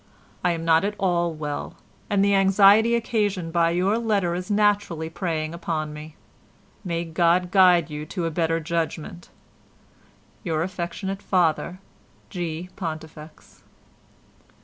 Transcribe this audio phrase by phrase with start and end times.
[0.43, 1.75] I am not at all well,
[2.09, 6.15] and the anxiety occasioned by your letter is naturally preying upon me.
[6.83, 11.79] May God guide you to a better judgement.—Your affectionate father,
[12.31, 12.69] G.
[12.75, 13.61] PONTIFEX."